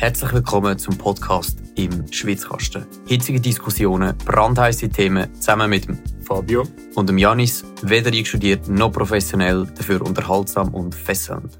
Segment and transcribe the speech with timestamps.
[0.00, 2.86] Herzlich willkommen zum Podcast im Schwitzkasten.
[3.08, 9.66] Hitzige Diskussionen, brandheiße Themen zusammen mit dem Fabio und dem Janis, weder eingestudiert noch professionell,
[9.76, 11.58] dafür unterhaltsam und fesselnd.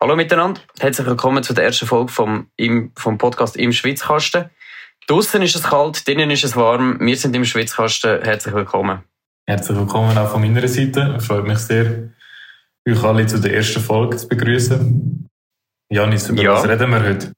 [0.00, 4.50] Hallo miteinander, herzlich willkommen zu der ersten Folge vom, im, vom Podcast im Schwitzkasten.
[5.06, 8.22] Draußen ist es kalt, drinnen ist es warm, wir sind im Schwitzkasten.
[8.22, 9.04] Herzlich willkommen.
[9.46, 11.14] Herzlich willkommen auch von meiner Seite.
[11.16, 12.10] Es freut mich sehr,
[12.84, 15.15] euch alle zu der ersten Folge zu begrüßen.
[15.90, 16.52] Janis, über ja.
[16.52, 17.32] was reden wir heute?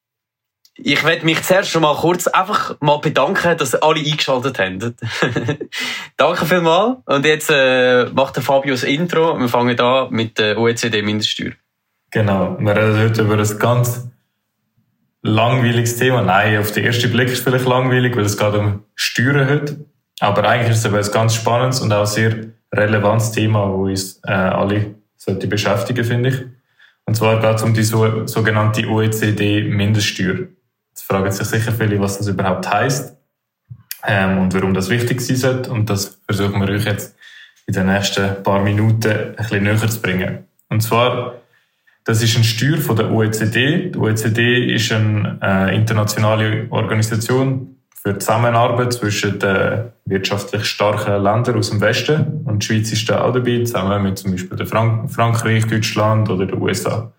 [0.80, 4.78] Ich werde mich zuerst schon mal kurz einfach mal bedanken, dass alle eingeschaltet haben.
[6.16, 6.98] Danke vielmals.
[7.04, 9.38] Und jetzt äh, macht der Fabio das Intro.
[9.38, 11.52] Wir fangen an mit der OECD-Mindeststeuer.
[12.10, 12.56] Genau.
[12.60, 14.08] Wir reden heute über ein ganz
[15.22, 16.22] langweiliges Thema.
[16.22, 19.84] Nein, auf den ersten Blick ist es vielleicht langweilig, weil es geht um Steuern heute.
[20.20, 24.20] Aber eigentlich ist es aber ein ganz spannendes und auch sehr relevantes Thema, das uns
[24.24, 26.57] äh, alle sollte beschäftigen, finde ich.
[27.08, 30.40] Und zwar geht es um die so, sogenannte OECD-Mindeststeuer.
[30.90, 33.16] Jetzt fragen sich sicher viele, was das überhaupt heißt
[34.06, 35.70] ähm, und warum das wichtig sein sollte.
[35.70, 37.16] Und das versuchen wir euch jetzt
[37.66, 40.44] in den nächsten paar Minuten ein bisschen näher zu bringen.
[40.68, 41.36] Und zwar
[42.04, 43.90] das ist eine Steuer von der OECD.
[43.90, 51.56] Die OECD ist eine äh, internationale Organisation für die Zusammenarbeit zwischen den wirtschaftlich starken Ländern
[51.56, 52.42] aus dem Westen.
[52.44, 56.46] Und die Schweiz ist da auch dabei, zusammen mit zum Beispiel Frank Frankreich, Deutschland oder
[56.46, 57.12] den USA.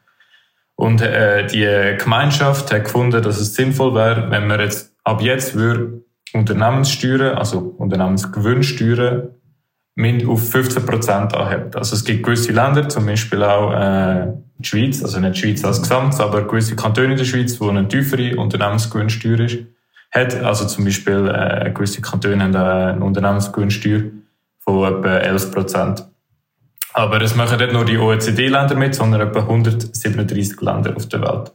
[0.75, 5.53] Und äh, die Gemeinschaft hat gefunden, dass es sinnvoll wäre, wenn man jetzt ab jetzt
[5.55, 9.29] würde Unternehmenssteuern, also Unternehmensgewinnsteuern,
[10.27, 11.75] auf 15 Prozent anhebt.
[11.75, 15.65] Also es gibt gewisse Länder, zum Beispiel auch äh, die Schweiz, also nicht die Schweiz
[15.65, 19.57] als Gesamt, aber gewisse Kantone in der Schweiz, wo eine tiefere Unternehmensgewinnsteuer ist,
[20.11, 20.35] hat.
[20.43, 24.03] Also zum Beispiel äh, gewisse Kantone haben eine Unternehmensgewinnsteuer
[24.59, 26.05] von etwa 11 Prozent.
[26.93, 31.53] Aber es machen nicht nur die OECD-Länder mit, sondern etwa 137 Länder auf der Welt.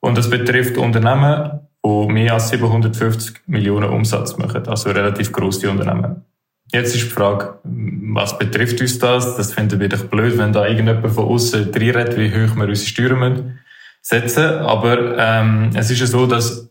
[0.00, 6.24] Und das betrifft Unternehmen, die mehr als 750 Millionen Umsatz machen, also relativ grosse Unternehmen.
[6.72, 9.36] Jetzt ist die Frage, was betrifft uns das?
[9.36, 12.88] Das finden wir doch blöd, wenn da irgendjemand von außen reinredet, wie hoch wir unsere
[12.88, 13.58] Steuern
[14.02, 14.44] setzen.
[14.44, 16.69] Aber ähm, es ist ja so, dass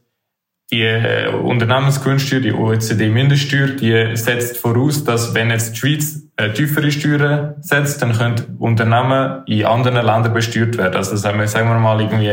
[0.71, 6.91] die äh, Unternehmensgewinnsteuer, die OECD-Mindeststeuer, die setzt voraus, dass wenn jetzt die Schweiz äh, tiefere
[6.91, 10.95] Steuern setzt, dann können Unternehmen in anderen Ländern besteuert werden.
[10.95, 12.27] Also sagen wir, sagen wir mal irgendwie,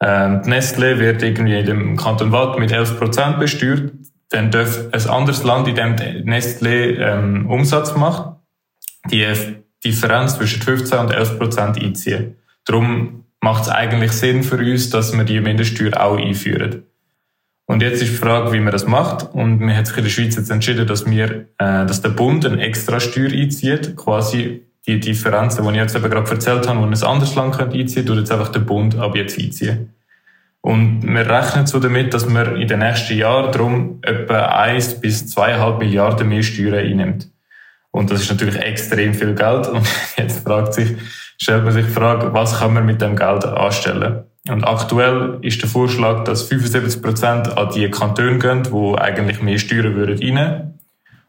[0.00, 3.92] äh, Nestle wird irgendwie in dem Kanton Watt mit 11% besteuert
[4.30, 8.36] dann darf ein anderes Land, in dem Nestlé ähm, Umsatz macht,
[9.10, 9.26] die
[9.84, 12.36] Differenz zwischen 15 und 11 Prozent einziehen.
[12.66, 16.84] Darum macht es eigentlich Sinn für uns, dass wir die Mindeststeuer auch einführen.
[17.68, 19.34] Und jetzt ist die Frage, wie man das macht.
[19.34, 22.46] Und wir haben sich in der Schweiz jetzt entschieden, dass wir, äh, dass der Bund
[22.46, 26.84] eine extra Steuer einzieht, quasi die Differenzen, die ich jetzt eben gerade erzählt habe, wo
[26.84, 29.92] ein anderes Land könnte einziehen, tut jetzt einfach der Bund ab jetzt einziehen.
[30.62, 35.36] Und wir rechnen so damit, dass wir in den nächsten Jahren darum etwa 1 bis
[35.36, 37.28] 2,5 Milliarden mehr Steuern einnimmt.
[37.90, 39.66] Und das ist natürlich extrem viel Geld.
[39.66, 39.86] Und
[40.16, 40.96] jetzt fragt sich,
[41.36, 44.24] stellt man sich die Frage, was kann man mit dem Geld anstellen?
[44.48, 49.58] Und aktuell ist der Vorschlag, dass 75 Prozent an die Kantone gehen, die eigentlich mehr
[49.58, 50.78] Steuern würden rein.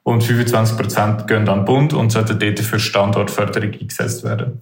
[0.03, 4.62] Und 25 Prozent gehen an den Bund und sollten dort für Standortförderung eingesetzt werden.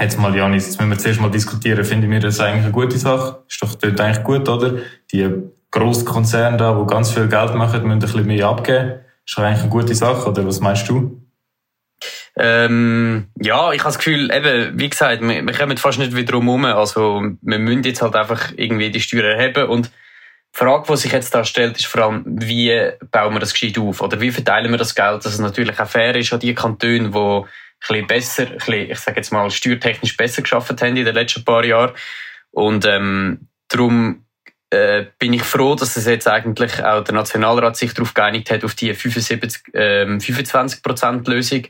[0.00, 2.98] Jetzt mal, Janis, jetzt müssen wir zuerst mal diskutieren, finden wir das eigentlich eine gute
[2.98, 3.38] Sache?
[3.48, 4.74] Ist doch dort eigentlich gut, oder?
[5.12, 5.28] Die
[5.70, 9.00] Grosskonzerne da, die ganz viel Geld machen, müssen ein bisschen mehr abgeben.
[9.26, 11.23] Ist doch eigentlich eine gute Sache, oder was meinst du?
[12.36, 16.32] Ähm, ja, ich habe das Gefühl, eben, wie gesagt, wir, wir kommen fast nicht wieder
[16.32, 20.96] drum Also, wir müssen jetzt halt einfach irgendwie die Steuern erheben und die Frage, die
[20.96, 24.00] sich jetzt da stellt, ist vor allem, wie bauen wir das gescheit auf?
[24.00, 27.10] Oder wie verteilen wir das Geld, dass es natürlich auch fair ist an die Kantone,
[27.10, 27.48] die
[27.86, 31.44] bisschen besser, ein bisschen, ich sage jetzt mal, steuertechnisch besser geschafft haben in den letzten
[31.44, 31.92] paar Jahren.
[32.50, 34.24] Und ähm, darum
[34.70, 38.64] äh, bin ich froh, dass es jetzt eigentlich auch der Nationalrat sich darauf geeinigt hat,
[38.64, 41.64] auf die 75, ähm, 25 Prozent Lösung,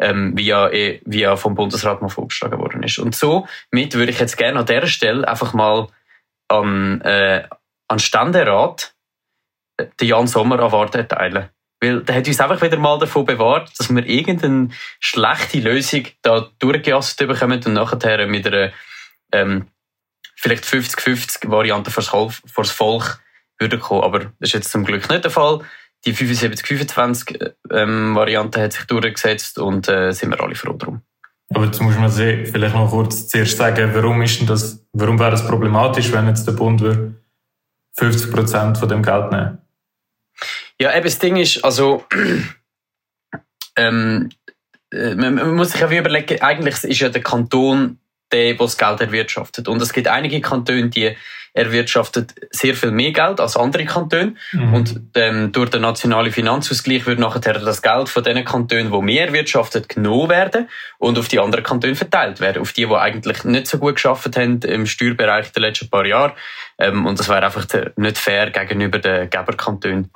[0.00, 2.98] ähm, wie, ja, eh, wie ja vom Bundesrat mal vorgeschlagen worden ist.
[2.98, 5.88] Und so mit würde ich jetzt gerne an dieser Stelle einfach mal
[6.48, 7.46] an, äh,
[7.88, 8.94] an Ständerat
[9.76, 11.50] äh, den Jan Sommer Award erteilen.
[11.82, 16.48] Weil der hat uns einfach wieder mal davon bewahrt, dass wir irgendeine schlechte Lösung da
[16.58, 18.72] durchgejasst bekommen und nachher mit einer
[19.32, 19.68] ähm,
[20.36, 22.10] vielleicht 50-50 Variante fürs,
[22.46, 23.20] fürs Volk
[23.58, 24.02] würden kommen.
[24.02, 25.60] Aber das ist jetzt zum Glück nicht der Fall.
[26.06, 31.02] Die 75-25 ähm, hat sich durchgesetzt und äh, sind wir alle froh drum.
[31.52, 35.32] Aber jetzt muss man vielleicht noch kurz zuerst sagen, warum ist denn das, warum wäre
[35.32, 36.82] das problematisch, wenn jetzt der Bund
[37.96, 39.58] 50 Prozent von dem Geld nehmen?
[40.80, 42.04] Ja, eben das Ding ist, also
[43.76, 44.30] ähm,
[44.92, 47.98] äh, man, man muss sich ja wie überlegen, eigentlich ist ja der Kanton
[48.32, 49.68] der, der das Geld erwirtschaftet.
[49.68, 51.16] Und es gibt einige Kantone, die
[51.52, 54.34] erwirtschaftet sehr viel mehr Geld als andere Kantone.
[54.52, 54.74] Mhm.
[54.74, 59.26] Und ähm, durch den nationalen Finanzausgleich wird nachher das Geld von den Kantonen, die mehr
[59.26, 60.68] erwirtschaftet, genommen werden
[60.98, 62.62] und auf die anderen Kantone verteilt werden.
[62.62, 66.34] Auf die, die eigentlich nicht so gut geschafft haben im Steuerbereich der letzten paar Jahre.
[66.78, 67.66] Ähm, und das wäre einfach
[67.96, 70.10] nicht fair gegenüber den Geberkantonen.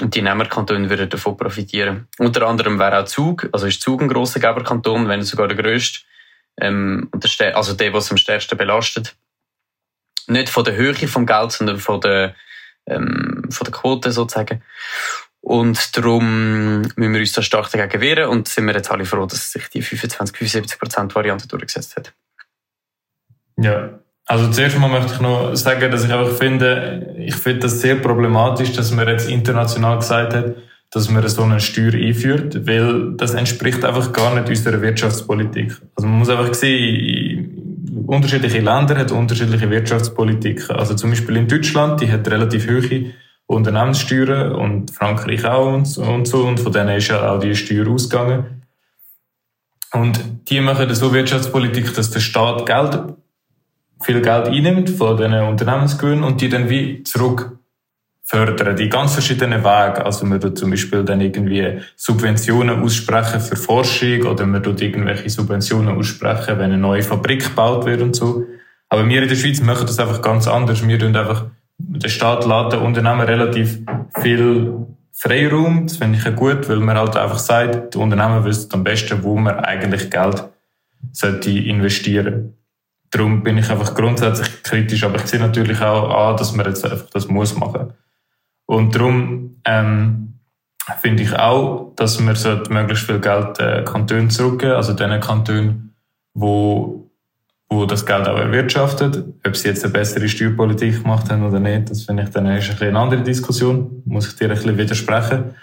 [0.00, 2.08] Und die Nehmerkantone würden davon profitieren.
[2.18, 6.00] Unter anderem wäre auch Zug, also ist Zug ein grosser Geberkanton, wenn sogar der grösste,
[6.60, 7.10] ähm,
[7.54, 9.14] also der, was am stärksten belastet
[10.28, 12.34] nicht von der Höhe vom Geld, sondern von der,
[12.86, 14.62] ähm, von der Quote sozusagen.
[15.40, 19.26] Und darum müssen wir uns da stark dagegen wehren und sind wir jetzt alle froh,
[19.26, 22.14] dass sich die 25-75% Variante durchgesetzt hat.
[23.58, 27.80] Ja, also zuerst mal möchte ich noch sagen, dass ich einfach finde, ich finde das
[27.80, 30.54] sehr problematisch, dass man jetzt international gesagt hat,
[30.90, 35.76] dass man so eine Steuer einführt, weil das entspricht einfach gar nicht unserer Wirtschaftspolitik.
[35.96, 37.33] Also man muss einfach sehen,
[38.06, 40.76] unterschiedliche Länder haben unterschiedliche Wirtschaftspolitiken.
[40.76, 43.12] Also zum Beispiel in Deutschland, die hat relativ hohe
[43.46, 46.44] Unternehmenssteuern und Frankreich auch und so, und so.
[46.44, 48.62] Und von denen ist ja auch die Steuer ausgegangen.
[49.92, 52.98] Und die machen so Wirtschaftspolitik, dass der Staat Geld,
[54.02, 57.58] viel Geld einnimmt von diesen Unternehmensgewinnen und die dann wie zurück
[58.24, 60.04] fördern, die ganz verschiedenen Wege.
[60.04, 65.28] Also man tut zum Beispiel dann irgendwie Subventionen aussprechen für Forschung oder man tut irgendwelche
[65.28, 68.46] Subventionen aussprechen, wenn eine neue Fabrik gebaut wird und so.
[68.88, 70.86] Aber wir in der Schweiz machen das einfach ganz anders.
[70.86, 71.46] Wir tun einfach,
[71.78, 73.80] der Staat lädt den Unternehmen relativ
[74.20, 74.74] viel
[75.12, 75.86] Freiraum.
[75.86, 79.36] Das finde ich gut, weil man halt einfach sagt, die Unternehmen wissen am besten, wo
[79.36, 80.44] man eigentlich Geld
[81.12, 82.54] sollte investieren.
[83.10, 86.84] Darum bin ich einfach grundsätzlich kritisch, aber ich sehe natürlich auch an, dass man jetzt
[86.84, 87.92] einfach das muss machen.
[88.66, 90.38] Und darum ähm,
[91.00, 92.36] finde ich auch, dass man
[92.70, 95.94] möglichst viel Geld äh, Kantonen zurückgeben, also den Kantonen,
[96.34, 97.10] wo,
[97.68, 99.24] wo das Geld auch erwirtschaftet.
[99.46, 102.70] Ob sie jetzt eine bessere Steuerpolitik gemacht haben oder nicht, das finde ich dann ist
[102.70, 104.02] ein eine andere Diskussion.
[104.04, 105.54] Muss ich dir ein bisschen widersprechen.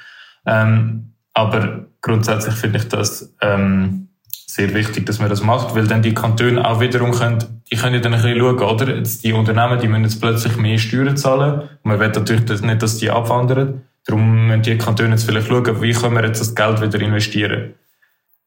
[0.45, 4.09] Ähm, aber grundsätzlich finde ich das ähm,
[4.53, 8.01] sehr wichtig, dass man das macht, weil dann die Kantone auch wiederum können, die können
[8.01, 8.95] dann ein bisschen schauen, oder?
[8.97, 11.61] Jetzt die Unternehmen, die müssen jetzt plötzlich mehr Steuern zahlen.
[11.61, 13.83] Und man will natürlich nicht, dass die abwandern.
[14.05, 17.75] Darum müssen die Kantone jetzt vielleicht schauen, wie können wir jetzt das Geld wieder investieren.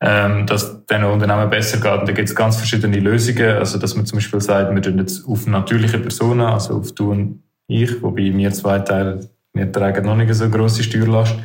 [0.01, 2.01] Ähm, dass diesen Unternehmen besser geht.
[2.01, 3.57] Und da gibt es ganz verschiedene Lösungen.
[3.57, 7.13] Also, dass man zum Beispiel sagt, wir tun jetzt auf natürliche Personen, also auf du
[7.13, 9.21] und ich, wobei wir zwei Teile,
[9.55, 11.37] wir tragen noch nicht so grosse Steuerlast.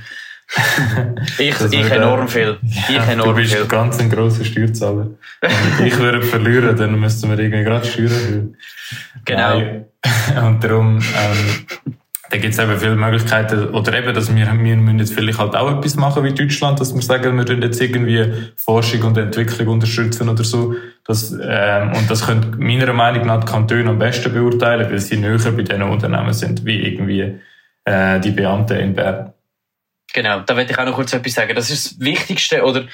[1.38, 2.58] Ich ich enorm viel.
[2.64, 3.66] Ich ja, enorm du bist viel.
[3.66, 5.12] ganz ein grosser Steuerzahler.
[5.42, 8.56] Wenn ich würde verlieren, dann müssten wir irgendwie gerade Steuern
[9.26, 9.62] Genau.
[10.48, 11.94] Und darum, ähm,
[12.30, 15.56] da gibt es eben viele Möglichkeiten, oder eben, dass wir, wir müssen jetzt vielleicht halt
[15.56, 19.68] auch etwas machen wie Deutschland, dass wir sagen, wir tun jetzt irgendwie Forschung und Entwicklung
[19.68, 20.76] unterstützen oder so.
[21.06, 25.18] Das, ähm, und das können meiner Meinung nach die Kantone am besten beurteilen, weil sie
[25.18, 27.40] näher bei diesen Unternehmen sind, wie irgendwie
[27.86, 29.34] äh, die Beamten in Bern.
[30.14, 31.56] Genau, da werde ich auch noch kurz etwas sagen.
[31.56, 32.86] Das ist das Wichtigste, oder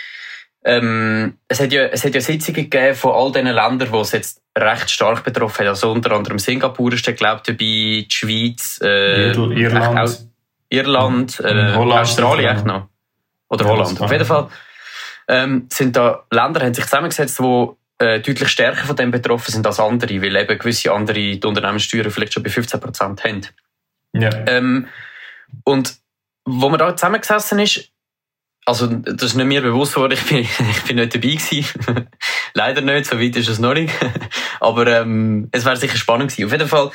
[0.64, 4.12] ähm, es, hat ja, es hat ja Sitzungen gegeben von all diesen Ländern, die es
[4.12, 5.68] jetzt recht stark betroffen haben.
[5.68, 10.14] Also unter anderem Singapur ist ich, dabei, die Schweiz, äh, Irland, auch,
[10.70, 12.88] Irland äh, Holland, Australien echt noch.
[13.50, 14.02] Oder Holland.
[14.02, 14.50] Auf jeden Fall
[15.28, 17.68] ähm, sind da Länder, haben sich zusammengesetzt, die
[18.00, 22.10] äh, deutlich stärker von dem betroffen sind als andere, weil eben gewisse andere die Unternehmenssteuern
[22.10, 23.42] vielleicht schon bei 15% haben.
[24.14, 24.30] Ja.
[24.48, 24.88] Ähm,
[25.64, 25.95] und
[26.45, 27.92] wo man da zusammengesessen ist,
[28.66, 30.40] also das ist nicht mir bewusst worden, ich bin,
[30.71, 31.66] ich bin nicht dabei gewesen.
[32.54, 33.94] Leider nicht, so weit ist es noch nicht.
[34.59, 36.45] Aber ähm, es wäre sicher spannend gewesen.
[36.45, 36.92] Auf jeden Fall,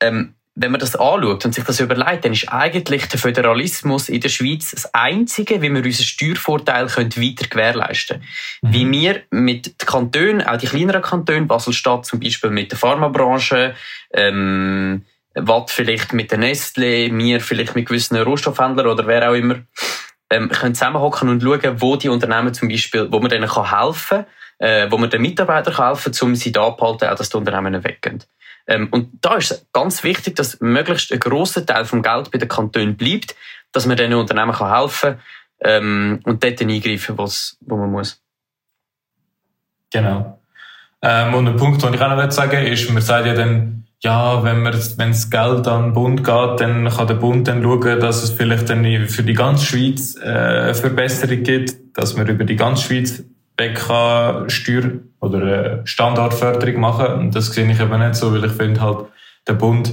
[0.00, 4.22] ähm, wenn man das anschaut und sich das überlegt, dann ist eigentlich der Föderalismus in
[4.22, 8.72] der Schweiz das Einzige, wie wir unseren Steuervorteil können weiter gewährleisten können.
[8.72, 8.72] Mhm.
[8.72, 13.74] Wie wir mit den Kantonen, auch die kleineren Kantone, Basel-Stadt zum Beispiel mit der Pharmabranche,
[14.12, 15.04] ähm,
[15.36, 19.56] Watt vielleicht mit der Nestle, mir vielleicht mit gewissen Rohstoffhändlern oder wer auch immer,
[20.30, 24.24] ähm, können zusammenhocken und schauen, wo die Unternehmen zum Beispiel, wo man denen kann helfen
[24.58, 27.36] kann, äh, wo man den Mitarbeitern helfen kann, um sie da abzuhalten, auch dass die
[27.36, 28.24] Unternehmen weggehen.
[28.66, 32.38] Ähm, und da ist es ganz wichtig, dass möglichst ein grosser Teil vom Geld bei
[32.38, 33.36] den Kantonen bleibt,
[33.72, 35.18] dass man diesen Unternehmen kann helfen
[35.60, 38.20] kann ähm, und dort eingreifen, wo man muss.
[39.92, 40.40] Genau.
[41.02, 43.75] Ähm, und ein Punkt, den ich auch noch sagen will, ist, man sagt ja dann,
[44.06, 47.60] ja, wenn man, wenn das Geld an den Bund geht, dann kann der Bund dann
[47.60, 52.44] schauen, dass es vielleicht dann für die ganze Schweiz äh, Verbesserung gibt, dass man über
[52.44, 53.24] die ganze Schweiz
[53.58, 57.14] weg kann Steuer- oder äh, Standortförderung machen.
[57.14, 59.06] Und das sehe ich eben nicht so, weil ich finde halt,
[59.48, 59.92] der Bund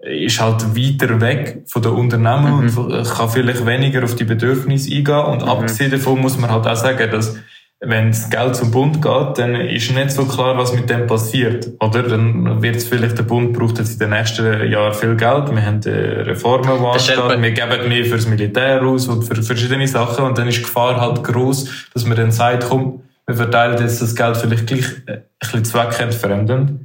[0.00, 2.78] ist halt weiter weg von den Unternehmen mhm.
[2.78, 5.24] und kann vielleicht weniger auf die Bedürfnisse eingehen.
[5.24, 5.48] Und mhm.
[5.48, 7.38] abgesehen davon muss man halt auch sagen, dass
[7.80, 11.68] wenn das Geld zum Bund geht, dann ist nicht so klar, was mit dem passiert.
[11.80, 15.50] Oder dann wird es vielleicht, der Bund braucht jetzt in den nächsten Jahren viel Geld.
[15.54, 17.42] Wir haben Reformen, die anstehen.
[17.42, 20.24] Wir geben mehr fürs Militär aus und für verschiedene Sachen.
[20.24, 24.02] Und dann ist die Gefahr halt groß, dass man dann sagt, komm, wir verteilen jetzt
[24.02, 26.80] das Geld vielleicht gleich äh, ein bisschen zweckentfremdend.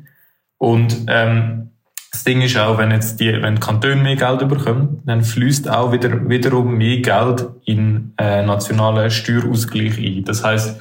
[0.59, 1.72] Und, ähm,
[2.13, 5.67] das Ding ist auch, wenn jetzt die, wenn die Kantone mehr Geld bekommen, dann fließt
[5.67, 10.23] auch wieder, wiederum mehr Geld in äh, nationalen Steuerausgleich ein.
[10.23, 10.79] Das heißt,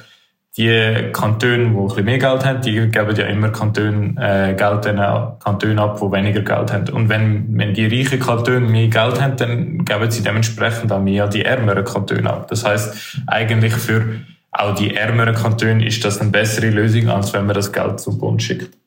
[0.57, 4.85] die Kantone, die ein bisschen mehr Geld haben, die geben ja immer Kantone, äh, Geld
[4.85, 4.97] den
[5.43, 6.89] Kantonen ab, die weniger Geld haben.
[6.89, 11.23] Und wenn, wenn die reichen Kantone mehr Geld haben, dann geben sie dementsprechend auch mehr
[11.23, 12.47] an die ärmeren Kantone ab.
[12.47, 14.21] Das heißt, eigentlich für
[14.51, 18.19] auch die ärmeren Kantone ist das eine bessere Lösung, als wenn man das Geld zum
[18.19, 18.82] Bund schickt.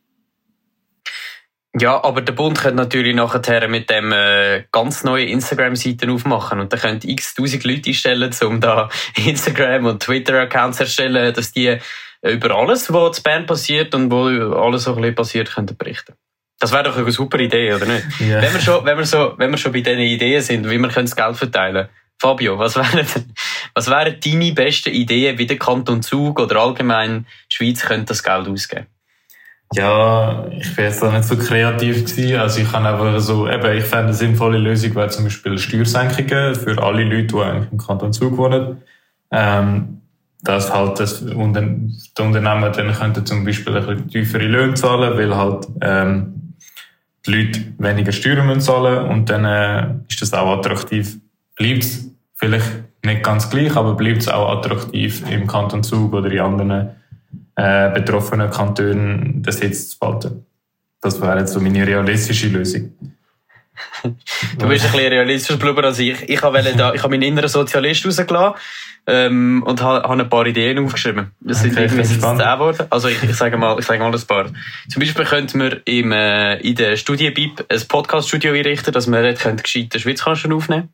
[1.79, 6.73] Ja, aber der Bund könnte natürlich nachher mit dem äh, ganz neue Instagram-Seiten aufmachen und
[6.73, 11.77] da könnte x tausend Leute einstellen, um da Instagram- und Twitter-Accounts erstellen, dass die
[12.23, 16.15] über alles, was in Bern passiert und wo alles so ein bisschen passiert, könnten berichten.
[16.59, 18.05] Das wäre doch eine super Idee, oder nicht?
[18.21, 18.41] Ja.
[18.41, 20.89] Wenn wir schon, wenn wir so, wenn wir schon bei diesen Ideen sind, wie wir
[20.89, 23.07] das Geld verteilen Fabio, was wären,
[23.75, 28.49] was wären deine besten Ideen, wie der Kanton Zug oder allgemein Schweiz könnte das Geld
[28.49, 28.87] ausgeben?
[29.75, 32.39] Ja, ich bin jetzt da nicht so kreativ gewesen.
[32.39, 36.55] Also ich kann einfach so, eben, ich fände eine sinnvolle Lösung wäre zum Beispiel Steuersenkungen
[36.55, 38.79] für alle Leute, die eigentlich im Kanton Zug wohnen.
[39.31, 40.01] Ähm,
[40.43, 45.19] dass halt das Unter die Unternehmen dann könnten zum Beispiel ein bisschen tiefere Löhne zahlen,
[45.19, 46.55] weil halt ähm,
[47.27, 51.19] die Leute weniger Steuern müssen zahlen und dann äh, ist das auch attraktiv.
[51.57, 52.67] Bleibt es vielleicht
[53.05, 56.91] nicht ganz gleich, aber bleibt es auch attraktiv im Kanton Zug oder in anderen
[57.57, 60.47] äh, betroffenen Kantonen den Sitz zu behalten.
[61.01, 62.93] Das wäre jetzt so meine realistische Lösung.
[64.03, 66.29] du bist ein bisschen realistischer Blubber als ich.
[66.29, 68.55] Ich habe, da, ich habe meinen inneren Sozialist rausgelassen
[69.07, 71.33] ähm, und habe, habe ein paar Ideen aufgeschrieben.
[71.41, 72.87] Das sind okay, irgendwie zehn geworden.
[72.91, 74.47] Also ich, ich sage mal, ich sage mal ein paar.
[74.89, 79.63] Zum Beispiel könnten wir im, äh, in der Studienbib ein Podcast-Studio einrichten, dass wir dort
[79.63, 80.91] gescheite Schweizkansten aufnehmen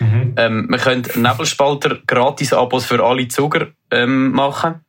[0.00, 0.34] mhm.
[0.36, 4.83] ähm, Wir können Nebelspalter Gratis-Abos für alle Zuger ähm, machen.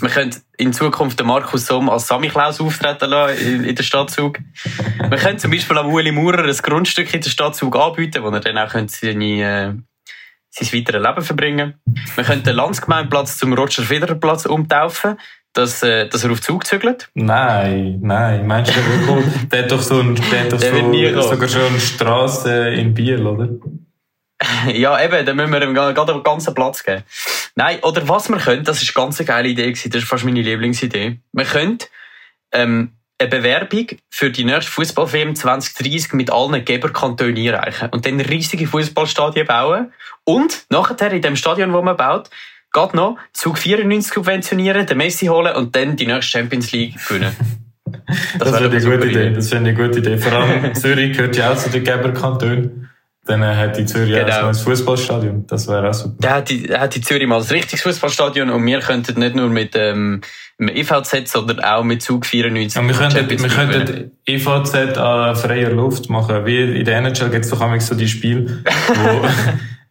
[0.00, 4.38] Wir können in Zukunft den Markus Somm als Sammy Klaus auftreten lassen in, der Stadtzug.
[5.08, 8.40] Wir können zum Beispiel am Uli Maurer ein Grundstück in der Stadtzug anbieten, wo er
[8.40, 9.72] dann auch seine, äh,
[10.50, 11.74] sein weiteres Leben verbringen
[12.14, 15.18] Wir können den Landsgemeinplatz zum Roger Federer Platz umtaufen,
[15.52, 17.10] dass, äh, dass er auf Zug zügelt.
[17.14, 18.46] Nein, nein.
[18.46, 21.80] Meinst du, der, der hat doch so, ein, der hat doch so, sogar schon eine
[21.80, 23.48] Straße in Biel, oder?
[24.72, 27.02] ja, eben, dann müssen wir ihm gerade einen ganzen Platz geben.
[27.54, 30.24] Nein, oder was wir können, das ist eine ganz geile Idee gewesen, das ist fast
[30.24, 31.18] meine Lieblingsidee.
[31.32, 31.78] Wir können
[32.52, 38.66] ähm, eine Bewerbung für die nächste Fußball-WM 2030 mit allen Geberkantonen einreichen und dann riesige
[38.66, 39.92] Fußballstadien bauen
[40.24, 42.30] und nachher in dem Stadion, wo man baut,
[42.72, 47.36] geht noch Zug 94 subventionieren, den Messi holen und dann die nächste Champions League gewinnen.
[48.38, 49.26] Das, das wäre eine gute Idee.
[49.26, 49.34] Idee.
[49.34, 50.18] Das wäre eine gute Idee.
[50.18, 52.90] Vor allem Zürich gehört ja auch zu den Geberkantonen.
[53.24, 54.40] Dann hat die Zürich genau.
[54.40, 55.46] auch ein Fußballstadion.
[55.46, 56.16] Das wäre auch super.
[56.18, 59.48] Dann hat die, hat die Zürich mal ein richtiges Fußballstadion und wir könnten nicht nur
[59.48, 60.22] mit ähm,
[60.58, 62.80] dem EVZ, sondern auch mit Zug 94.
[62.80, 66.44] Und wir könnten, wir könnten EVZ an freier Luft machen.
[66.46, 69.28] Wie in der NHL gibt es doch einmal so die Spiele, wo,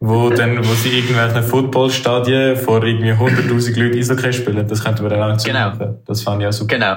[0.00, 4.68] wo, dann, wo sie irgendwelche Footballstadien vor irgendwie 100.000 Leuten Eishockey spielen.
[4.68, 5.70] Das könnten wir dann auch genau.
[5.70, 6.02] machen.
[6.04, 6.74] Das fand ich auch super.
[6.74, 6.96] Genau.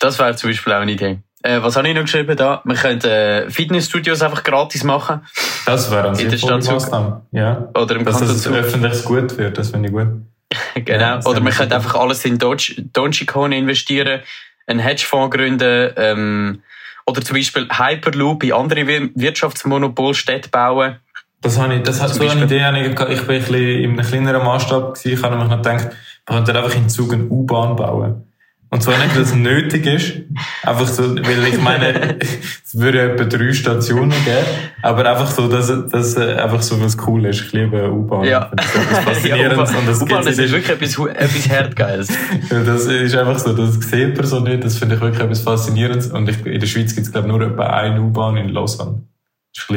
[0.00, 1.18] Das wäre zum Beispiel auch eine Idee.
[1.42, 2.62] Äh, was habe ich noch geschrieben da?
[2.64, 5.22] Wir könnten äh, Fitnessstudios einfach gratis machen.
[5.66, 7.22] Das wäre ein sinnvolle Maßnahme.
[7.32, 7.68] Ja.
[7.74, 10.08] Oder im Dass es öffentliches Gut wird, das finde ich gut.
[10.74, 11.00] genau.
[11.00, 14.20] Ja, Oder wir könnten einfach alles in Dogecoin investieren,
[14.66, 16.62] einen Hedgefonds gründen, ähm,
[17.06, 20.96] oder zum Beispiel Hyperloop in andere Wirtschaftsmonopolstädte bauen.
[21.40, 24.44] Das habe ich, das hat so eine Idee, ich bin ein bisschen in einem kleineren
[24.44, 25.90] Maßstab gewesen, ich habe nämlich noch gedacht,
[26.26, 28.31] wir könnten einfach in Zug eine U-Bahn bauen.
[28.72, 30.14] Und zwar nicht, weil es nötig ist,
[30.62, 34.46] einfach so, weil ich meine, es würde etwa drei Stationen geben,
[34.80, 37.42] aber einfach so, dass, dass einfach so was cool ist.
[37.42, 38.24] Ich liebe U-Bahn.
[38.24, 38.50] Ja.
[38.56, 39.58] Das ist faszinierend.
[39.58, 42.08] ja, und das U-Bahn ist wirklich etwas, etwas Herdgeiles.
[42.48, 46.06] das ist einfach so, das sieht man so nicht, das finde ich wirklich etwas Faszinierendes.
[46.06, 49.02] Und ich, in der Schweiz gibt es, glaube ich, nur etwa eine U-Bahn in Lausanne.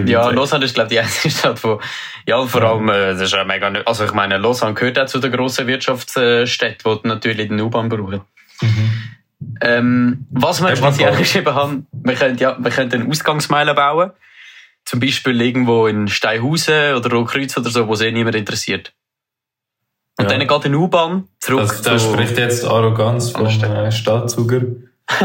[0.05, 1.81] Ja, Lausanne ist, glaube ich, die einzige Stadt, wo,
[2.25, 5.19] ja, vor allem, äh, das ist ja mega, also ich meine, Lausanne gehört auch zu
[5.19, 8.21] den grossen Wirtschaftsstädten, die natürlich den U-Bahn brauchen.
[8.61, 8.91] Mhm.
[9.61, 14.11] Ähm, was wir, ich auch geschrieben haben, wir können, ja, wir können eine Ausgangsmeile bauen.
[14.85, 18.93] Zum Beispiel irgendwo in Steinhausen oder Rotkreuz oder so, wo sich eh niemand interessiert.
[20.17, 20.37] Und ja.
[20.37, 22.13] dann geht eine U-Bahn zurück das, das zu...
[22.13, 24.61] spricht jetzt Arroganz vom äh, Stadtzuger.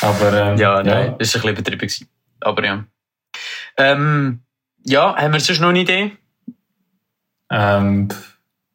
[0.00, 1.16] Aber, ähm, ja, nein, ja.
[1.18, 2.08] das war ein bisschen betrieben.
[2.40, 2.84] Aber ja.
[3.76, 4.40] Ähm,
[4.84, 6.12] ja, haben wir sonst noch eine Idee?
[7.50, 8.08] Ähm,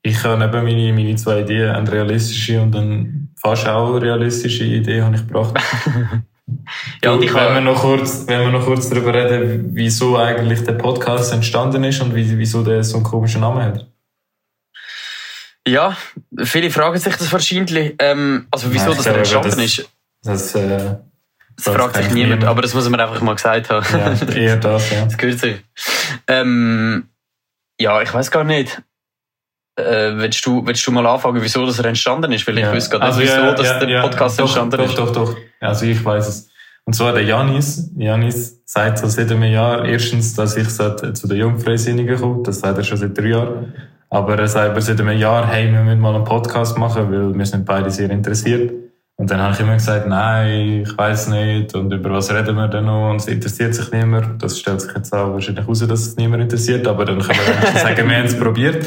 [0.09, 5.01] ich habe eben meine, meine zwei Ideen, eine realistische und eine fast auch realistische Idee
[5.01, 5.53] habe ich gebracht.
[7.03, 10.63] ja, und ich wenn, wir noch kurz, wenn wir noch kurz darüber reden, wieso eigentlich
[10.63, 13.87] der Podcast entstanden ist und wieso der so einen komischen Namen hat.
[15.67, 15.95] Ja,
[16.43, 17.95] viele fragen sich das wahrscheinlich.
[17.99, 19.89] Ähm, also wieso Nein, das entstanden das, ist.
[20.23, 20.97] Das, äh,
[21.55, 23.85] das fragt sich niemand, niemand, aber das muss man einfach mal gesagt haben.
[23.91, 25.03] Ja, eher das, ja.
[25.05, 25.57] Das gehört sich.
[26.27, 27.09] Ähm,
[27.79, 28.81] ja, ich weiß gar nicht.
[29.79, 32.48] Äh, willst, du, willst du mal anfangen, wieso das entstanden ist?
[32.48, 32.74] Weil ich ja.
[32.74, 34.98] weiß gar nicht, also, wieso ja, dass ja, der Podcast doch, entstanden doch, ist.
[34.98, 35.38] Doch, doch, doch.
[35.59, 36.50] Also ich weiß es.
[36.86, 37.91] Und zwar der Janis.
[37.98, 42.43] Janis sagt so seit einem Jahr erstens, dass ich zu den Jungfreisinnigen komme.
[42.43, 43.74] Das sagt er schon seit drei Jahren.
[44.09, 47.45] Aber er sagt seit einem Jahr, hey, wir müssen mal einen Podcast machen, weil wir
[47.45, 48.71] sind beide sehr interessiert.
[49.17, 52.69] Und dann habe ich immer gesagt, nein, ich weiß nicht, und über was reden wir
[52.69, 54.41] denn noch, und es interessiert sich niemand.
[54.41, 57.79] Das stellt sich jetzt auch wahrscheinlich heraus, dass es niemand interessiert, aber dann können wir
[57.81, 58.86] sagen, wir haben es probiert.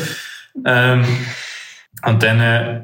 [0.64, 1.04] Ähm,
[2.06, 2.82] und dann, äh,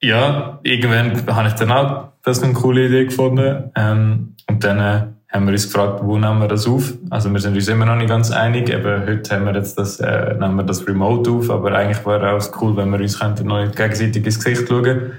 [0.00, 3.70] ja, irgendwann habe ich dann auch das eine coole Idee gefunden.
[3.74, 6.94] Ähm, und dann äh, haben wir uns gefragt, wo nehmen wir das auf?
[7.10, 8.70] Also wir sind uns immer noch nicht ganz einig.
[8.70, 12.32] Eben heute haben wir jetzt das, äh, nehmen wir das Remote auf, aber eigentlich wäre
[12.32, 15.12] auch cool, wenn wir uns könnten noch gegenseitig ins Gesicht schauen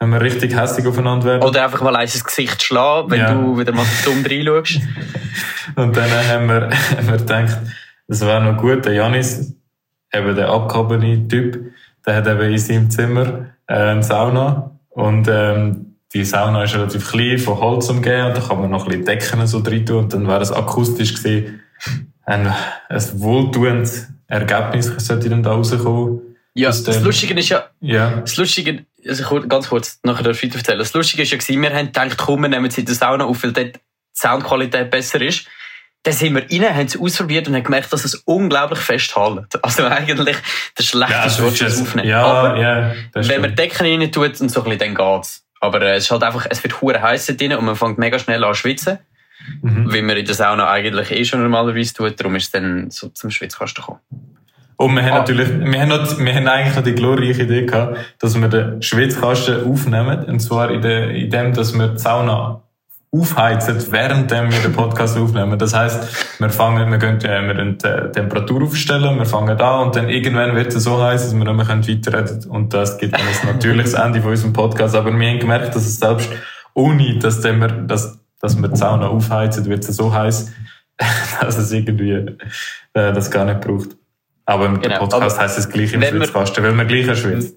[0.00, 1.42] wenn wir richtig hässlich aufeinander werden.
[1.42, 3.32] Oder einfach mal eins ins Gesicht schlagen, wenn ja.
[3.32, 4.80] du wieder mal dumm reinschaust.
[5.76, 7.58] und dann haben wir, haben wir gedacht,
[8.08, 9.54] das wäre noch gut, der Janis,
[10.14, 11.72] eben der abgehobene Typ,
[12.06, 17.10] der hat eben in seinem Zimmer äh, eine Sauna und ähm, die Sauna ist relativ
[17.10, 20.04] klein, von Holz umgeben und da kann man noch ein bisschen Decken so drin tun
[20.04, 21.60] und dann wäre es akustisch gesehen
[22.26, 22.46] ein,
[22.88, 26.20] ein wohltuendes Ergebnis sollte dann da rauskommen.
[26.54, 28.20] Ja, das, das Lustige ist ja, ja.
[28.20, 30.78] das Lustige, also ganz kurz, nachher darf ich erzählen.
[30.78, 33.42] Das Lustige ist ja wir haben gedacht, komm, wir nehmen sie in der Sauna auf,
[33.42, 33.80] weil dort die
[34.14, 35.46] Soundqualität besser ist.
[36.04, 39.62] Dann sind wir rein, haben es ausprobiert und haben gemerkt, dass es unglaublich festhält.
[39.62, 40.36] Also eigentlich
[40.76, 42.08] das schlechteste ja, Wort das aufnehmen.
[42.08, 45.44] Ja, Aber ja, wenn man Decken rein tut und so ein bisschen, dann geht's.
[45.60, 48.18] Aber äh, es ist halt einfach, es wird hure heiß drin und man fängt mega
[48.18, 48.98] schnell an zu schwitzen.
[49.62, 49.92] Mhm.
[49.92, 52.20] Wie man in der Sauna eigentlich eh schon normalerweise tut.
[52.20, 54.00] Darum ist es dann so zum Schwitzkasten gekommen.
[54.76, 55.18] Und wir haben ah.
[55.20, 58.82] natürlich, wir haben, noch, wir haben eigentlich noch die glorreiche Idee gehabt, dass wir den
[58.82, 60.24] Schwitzkasten aufnehmen.
[60.24, 62.63] Und zwar in, der, in dem, dass wir die Sauna
[63.14, 65.58] aufheizen, während wir den Podcast aufnehmen.
[65.58, 69.80] Das heisst, wir fangen, wir können, äh, wir können die Temperatur aufstellen, wir fangen da
[69.80, 72.50] und dann irgendwann wird es so heiß, dass wir nicht mehr weiterreden können.
[72.50, 74.96] Und das gibt dann ein natürliches Ende von unserem Podcast.
[74.96, 76.28] Aber wir haben gemerkt, dass es selbst
[76.74, 80.52] ohne, dass, wir, dass, dass wir die Sauna aufheizen, wird es so heiß,
[81.40, 82.36] dass es irgendwie äh,
[82.92, 83.90] das gar nicht braucht.
[84.46, 84.98] Aber im genau.
[84.98, 87.56] Podcast heisst es gleich im Schwitzkasten, weil man gleich schwitzt.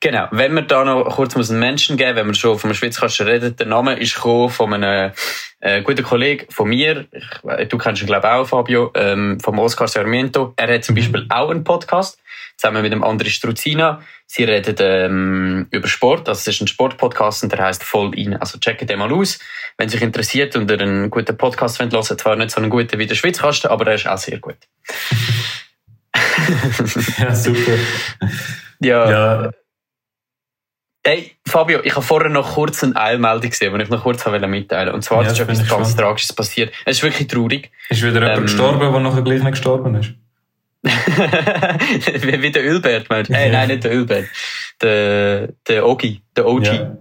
[0.00, 0.28] Genau.
[0.30, 3.66] Wenn wir da noch kurz einen Menschen geben, wenn wir schon vom Schwitzkasten reden, der
[3.66, 5.12] Name ist gekommen von einem
[5.58, 7.06] äh, guten Kollegen von mir.
[7.10, 10.54] Ich, du kennst ihn, glaube ich, auch, Fabio, ähm, vom Oscar Sarmiento.
[10.56, 11.00] Er hat zum mhm.
[11.00, 12.20] Beispiel auch einen Podcast,
[12.56, 14.00] zusammen mit dem André Struzina.
[14.24, 16.28] Sie reden ähm, über Sport.
[16.28, 18.36] Also es ist ein Sportpodcast und der heißt Voll in.
[18.36, 19.40] Also checkt den mal aus.
[19.78, 23.00] Wenn sich interessiert und ihr einen guten Podcast wollt, hören, zwar nicht so einen guten
[23.00, 24.58] wie der Schwitzkasten, aber er ist auch sehr gut.
[27.18, 27.72] ja, super.
[28.80, 29.10] Ja.
[29.10, 29.50] ja.
[31.08, 34.52] Hey, Fabio, ich habe vorher noch kurz eine Eilmeldung gesehen, die ich noch kurz mitteilen
[34.52, 34.92] wollte.
[34.92, 36.70] Und zwar ja, ist etwas ganz Tragisches passiert.
[36.84, 37.70] Es ist wirklich traurig.
[37.88, 40.12] Ist wieder jemand ähm, gestorben, der nachher gleich nicht gestorben ist?
[40.82, 43.30] wie, wie der Ölbert, meinst?
[43.30, 44.26] Hey, nein, nicht der Ölbert.
[44.82, 46.66] Der, der Ogi, der OG.
[46.66, 46.98] Ja.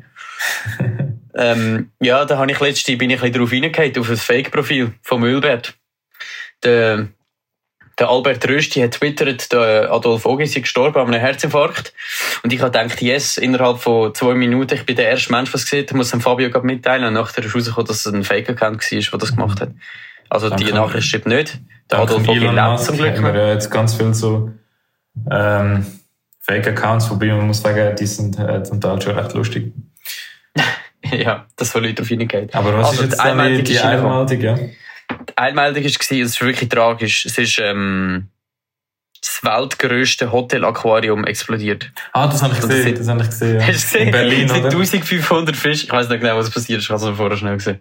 [1.36, 4.94] ähm, ja, da habe ich letztens, bin ich ein bisschen drauf reingehauen, auf ein Fake-Profil
[5.02, 5.74] vom Ölbert.
[6.64, 7.10] Der,
[8.00, 11.94] der Albert Rösti hat twittert, der Adolf Ogi ist gestorben an einem Herzinfarkt.
[12.44, 15.64] Und ich habe gedacht, yes, innerhalb von zwei Minuten, ich bin der erste Mensch, was
[15.64, 17.06] gesehen hat, muss dem Fabio gerade mitteilen.
[17.06, 19.70] Und nachher ist rausgekommen, dass es ein Fake-Account war, der das gemacht hat.
[20.30, 20.66] Also Danke.
[20.66, 21.60] die Nachricht stimmt nicht.
[21.90, 23.22] Der Adolf Ogi lebt zum Glück.
[23.22, 24.52] Wir ja jetzt ganz viel so
[25.32, 25.86] ähm,
[26.42, 29.74] Fake-Accounts, wobei man muss sagen, die sind äh, zum Teil schon recht lustig.
[31.12, 32.50] ja, das soll Leute auf reingehen.
[32.54, 34.58] Aber was also ist jetzt die, die Einmeldung, ja?
[35.36, 37.26] Einmeldung war, es ist wirklich tragisch.
[37.26, 38.30] Es ist ähm,
[39.22, 41.92] das weltgrößte Hotel-Aquarium explodiert.
[42.14, 42.92] Ah, das habe ich gesehen.
[42.92, 43.60] Das, das habe ich gesehen.
[43.60, 43.68] Ja.
[43.68, 44.06] Hast du gesehen?
[44.08, 44.66] In Berlin, oder?
[44.66, 45.86] 1500 Fische.
[45.86, 46.86] Ich weiß nicht genau, was passiert ist.
[46.86, 47.80] Ich habe es vorher schnell gesehen.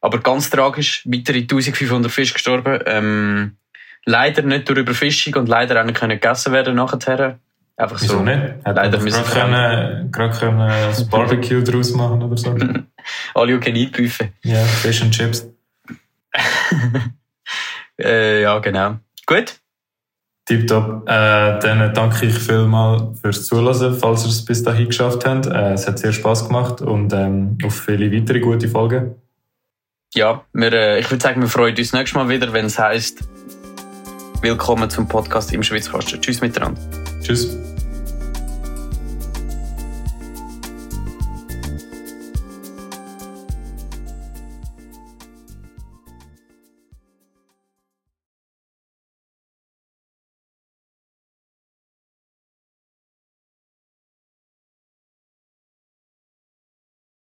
[0.00, 1.02] Aber ganz tragisch.
[1.06, 2.80] Weitere 1500 Fische gestorben.
[2.86, 3.56] Ähm,
[4.04, 7.38] leider nicht durch Überfischung und leider auch nicht können gegessen werden nachher.
[7.78, 8.22] Einfach Wieso so.
[8.22, 8.40] nicht?
[8.64, 12.56] Hat leider müssen können, gerade können das Barbecue draus machen oder so.
[13.34, 14.32] All you can eat Buffet.
[14.44, 15.46] Ja, Fish and Chips.
[18.00, 18.96] äh, ja, genau.
[19.26, 19.60] Gut.
[20.46, 21.08] Tipptopp.
[21.08, 25.46] Äh, dann danke ich vielmals fürs Zuhören, falls ihr es bis dahin geschafft habt.
[25.46, 29.16] Äh, es hat sehr Spaß gemacht und ähm, auf viele weitere gute Folgen.
[30.14, 33.28] Ja, wir, äh, ich würde sagen, wir freuen uns nächstes Mal wieder, wenn es heisst,
[34.40, 36.22] willkommen zum Podcast im Schwitzkasten.
[36.22, 36.80] Tschüss miteinander.
[37.22, 37.75] Tschüss.